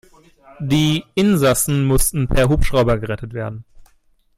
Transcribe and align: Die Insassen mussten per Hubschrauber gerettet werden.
Die 0.59 1.03
Insassen 1.13 1.85
mussten 1.85 2.27
per 2.27 2.49
Hubschrauber 2.49 2.97
gerettet 2.97 3.33
werden. 3.35 3.65